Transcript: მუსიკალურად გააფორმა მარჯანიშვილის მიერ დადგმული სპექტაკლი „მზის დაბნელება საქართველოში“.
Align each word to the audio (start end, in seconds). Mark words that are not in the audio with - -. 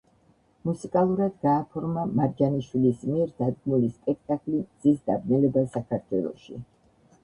მუსიკალურად 0.69 1.35
გააფორმა 1.47 2.07
მარჯანიშვილის 2.21 3.05
მიერ 3.13 3.37
დადგმული 3.45 3.93
სპექტაკლი 4.01 4.67
„მზის 4.67 5.03
დაბნელება 5.13 5.69
საქართველოში“. 5.81 6.65